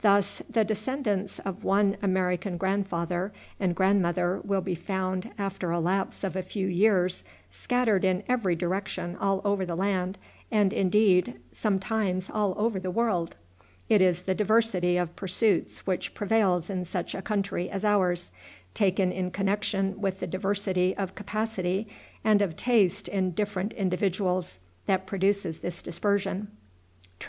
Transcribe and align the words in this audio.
Thus 0.00 0.42
the 0.50 0.64
descendants 0.64 1.38
of 1.38 1.62
one 1.62 1.96
American 2.02 2.56
grandfather 2.56 3.32
and 3.60 3.72
grandmother 3.76 4.40
will 4.42 4.62
be 4.62 4.74
found, 4.74 5.30
after 5.38 5.70
a 5.70 5.78
lapse 5.78 6.24
of 6.24 6.34
a 6.34 6.42
few 6.42 6.66
years, 6.66 7.22
scattered 7.52 8.04
in 8.04 8.24
every 8.28 8.56
direction 8.56 9.14
all 9.14 9.40
over 9.44 9.64
the 9.64 9.76
land, 9.76 10.18
and, 10.50 10.72
indeed, 10.72 11.38
sometimes 11.52 12.28
all 12.28 12.52
over 12.56 12.80
the 12.80 12.90
world. 12.90 13.36
It 13.88 14.02
is 14.02 14.22
the 14.22 14.34
diversity 14.34 14.96
of 14.96 15.14
pursuits 15.14 15.86
which 15.86 16.14
prevails 16.14 16.68
in 16.68 16.84
such 16.84 17.14
a 17.14 17.22
country 17.22 17.70
as 17.70 17.84
ours, 17.84 18.32
taken 18.74 19.12
in 19.12 19.30
connection 19.30 20.00
with 20.00 20.18
the 20.18 20.26
diversity 20.26 20.96
of 20.96 21.14
capacity 21.14 21.86
and 22.24 22.42
of 22.42 22.56
taste 22.56 23.06
in 23.06 23.30
different 23.34 23.72
individuals, 23.74 24.58
that 24.86 25.06
produces 25.06 25.60
this 25.60 25.80
dispersion. 25.80 26.48